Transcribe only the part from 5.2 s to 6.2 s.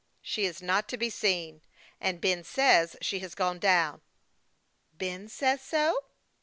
says so